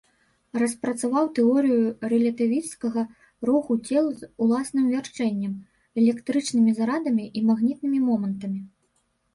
Распрацаваў 0.61 1.25
тэорыю 1.39 1.83
рэлятывісцкага 2.13 3.03
руху 3.51 3.73
цел 3.91 4.05
з 4.23 4.31
уласным 4.47 4.85
вярчэннем, 4.95 5.53
электрычнымі 6.05 6.71
зарадамі 6.81 7.25
і 7.37 7.47
магнітнымі 7.53 7.99
момантамі. 8.11 8.61